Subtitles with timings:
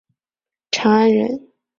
[0.71, 1.51] 长安人。